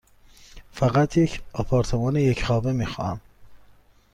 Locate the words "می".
2.73-2.85